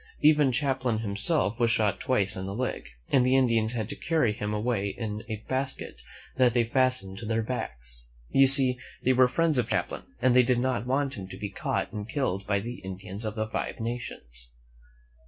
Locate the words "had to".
3.73-3.95